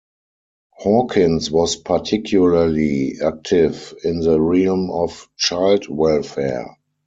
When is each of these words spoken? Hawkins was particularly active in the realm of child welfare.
Hawkins 0.73 1.51
was 1.51 1.75
particularly 1.75 3.17
active 3.23 3.93
in 4.03 4.21
the 4.21 4.41
realm 4.41 4.89
of 4.89 5.29
child 5.37 5.87
welfare. 5.89 6.75